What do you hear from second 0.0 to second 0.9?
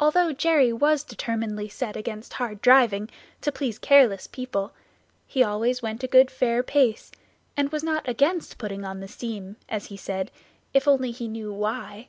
Although Jerry